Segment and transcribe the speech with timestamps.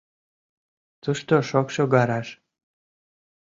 [1.03, 2.27] Тушто— шокшо гараж.